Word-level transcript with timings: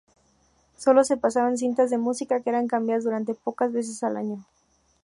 Solo 0.77 1.03
se 1.03 1.15
pasaban 1.15 1.59
cintas 1.59 1.91
de 1.91 1.99
música 1.99 2.41
que 2.41 2.49
eran 2.49 2.65
cambiadas 2.65 3.03
durante 3.03 3.35
pocas 3.35 3.71
veces 3.71 4.01
al 4.01 4.17
año. 4.17 4.43